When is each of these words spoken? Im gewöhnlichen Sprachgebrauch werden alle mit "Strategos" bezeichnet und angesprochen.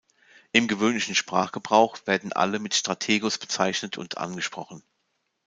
Im 0.51 0.67
gewöhnlichen 0.67 1.13
Sprachgebrauch 1.13 1.99
werden 2.07 2.33
alle 2.33 2.57
mit 2.57 2.73
"Strategos" 2.73 3.37
bezeichnet 3.37 3.99
und 3.99 4.17
angesprochen. 4.17 4.81